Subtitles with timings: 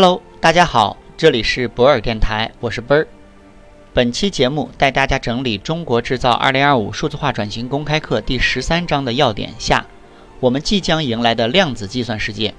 [0.00, 3.08] Hello，大家好，这里是博尔电台，我是奔儿。
[3.92, 9.86] 本期节目带大家整理《中国制造2025数字化转型公开课》第十三章的要点下，
[10.38, 12.54] 我们即将迎来的量子计算世界。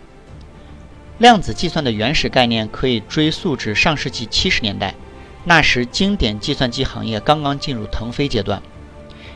[1.18, 4.94] 量子计算的原始概念可以追溯至上世纪七十年代，
[5.46, 8.62] 那时经典计算机行业刚刚进入腾飞阶段。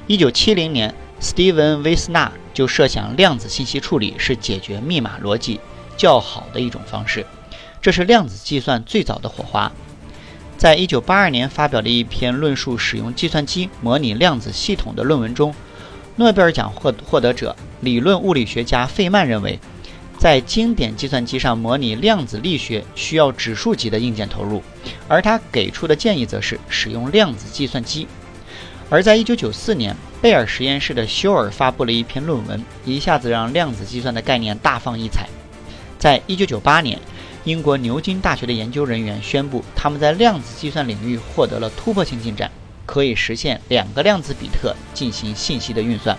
[0.07, 5.61] 一九七零年，斯蒂文·威斯纳就设想量子信息处理是解决密码逻辑
[5.95, 7.25] 较好的一种方式，
[7.83, 9.69] 这是量子计算最早的火花。
[10.57, 15.53] 在一九八二年发表的一篇论述使用计算机模拟量子系统的论文中，
[16.15, 19.59] 诺贝尔奖获获得者、理论物理学家费曼认为，
[20.17, 24.63] 在经典计算机上模拟量子力学需要指数级的硬件投入，
[25.09, 28.07] 而他给出的建议则是使用量子计算机。
[28.89, 35.27] 而在一九九四年，贝尔实验室的休尔发布了一篇论文，一下子让量子计算的概念大放异彩。
[35.99, 36.97] 在一九九八年。
[37.45, 42.49] 英国牛津大学的研究人员宣布，他们在量子计算领域获得了突破性进展，
[42.85, 46.17] 可以实现两个量子比特进行信息的运算。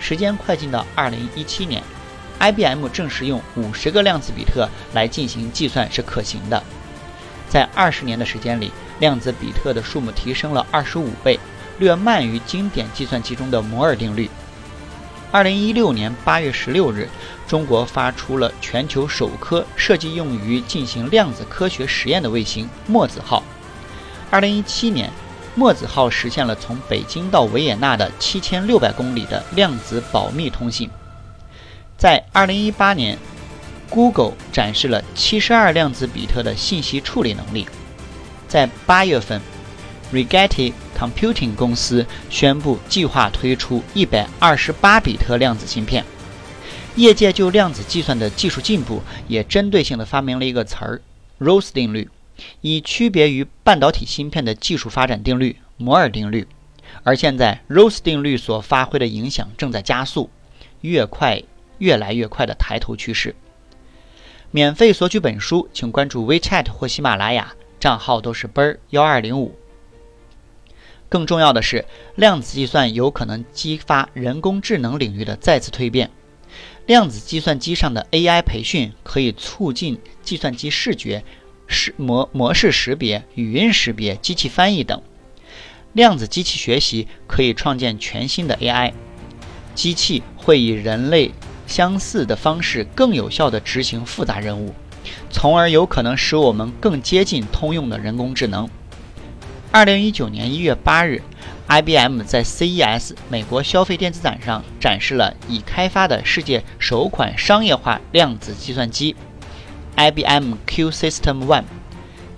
[0.00, 1.80] 时间快进到二零一七年
[2.40, 6.60] ，IBM 证实用五十个量子比特来进行计算是可行的。
[7.48, 11.38] 在二十年的时间里，量子比特的数目提升了二十五倍，
[11.78, 14.28] 略慢于经典计算机中的摩尔定律。
[15.36, 17.06] 二零一六年八月十六日，
[17.46, 23.42] 中国发出了全球首颗设计用于进行量子科学实验的卫星“墨子号”。
[24.32, 25.10] 二零一七年
[25.54, 30.88] ，“墨子号”实现了从北京到维也纳的七千六百公里的量子保密通信。
[31.98, 33.18] 在二零一八年
[33.90, 37.68] ，Google 展示了七十二量子比特的信息处理能力。
[38.48, 39.42] 在八月份
[40.14, 40.72] ，Rigetti。
[40.96, 46.02] Computing 公司宣布计划推出一百二十八比特量子芯片。
[46.94, 51.02] 业界就量子计算的技术进步，也针对性地发明了一个词儿
[51.38, 52.08] ——Rose 定律，
[52.62, 56.48] 以区别于半导体芯片的技术发展定律——摩尔定律。
[57.02, 60.30] 而现在，Rose 定律所发挥的影响正在加速，
[60.80, 61.42] 越快
[61.76, 63.36] 越来越快的抬头趋势。
[64.50, 69.54] 免费索取本书，请关注 WeChat 或喜马拉雅，账号都是奔儿幺二零五。
[71.08, 71.84] 更重要的是，
[72.16, 76.10] 量子计算有可能激发人工智能领域的再次蜕变。
[76.86, 81.24] 量子计算机上的 AI 培训可以促进计算机视觉、
[81.66, 85.02] 识模模式识别、语音识别、机器翻译等。
[85.92, 88.92] 量子机器学习可以创建全新的 AI，
[89.74, 91.32] 机器会以人类
[91.66, 94.74] 相似的方式更有效地执行复杂任务，
[95.30, 98.68] 从而有可能使我们更接近通用的人工智能。
[99.76, 101.20] 二零一九年一月八日
[101.68, 109.14] ，IBM 在 CES 美国消费电子展上展示了已开发的世界首款商业化量子计算机
[109.96, 111.64] ——IBM Q System One。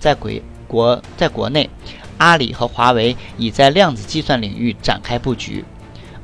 [0.01, 0.33] 在国
[0.67, 1.71] 国在国内，
[2.17, 5.65] 阿里和华为已在量子计算领域展开布局。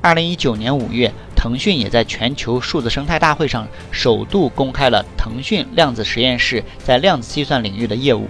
[0.01, 8.27] 二零一九年五月，腾讯也在全球数字生态大会上首度公开了腾讯量子实验室在量子计算领域的业务。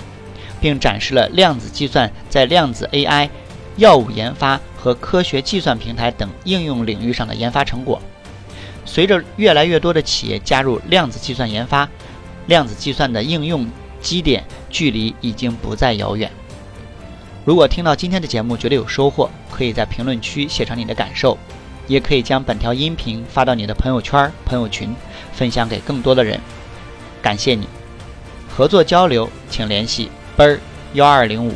[0.64, 3.28] 并展示了量子计算在量子 AI、
[3.76, 8.00] 药物研发和科学计算平台等应用领域上的研发成果。
[8.86, 11.86] 随着越来越多的企业加入量子计算研发，
[12.46, 13.68] 量子计算的应用
[14.00, 16.30] 基点距离已经不再遥远。
[17.44, 21.36] 如果听到今天的节目觉得有收获，可以在评论区写上你的感受，
[21.86, 24.96] 也可以将本条音频发到你的朋友圈、朋友群，
[25.30, 26.40] 分享给更多的人。
[27.20, 27.68] 感谢你，
[28.48, 30.08] 合作交流请联系。
[30.36, 30.60] 奔儿
[30.94, 31.54] 幺二零五。